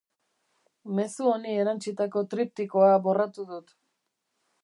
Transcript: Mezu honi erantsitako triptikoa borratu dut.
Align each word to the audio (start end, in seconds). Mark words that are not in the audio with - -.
Mezu 0.99 1.27
honi 1.33 1.51
erantsitako 1.65 2.25
triptikoa 2.33 2.91
borratu 3.09 3.49
dut. 3.53 3.73